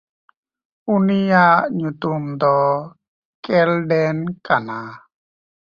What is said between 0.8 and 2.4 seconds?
ᱩᱱᱤᱭᱟᱜ ᱧᱩᱛᱩᱢ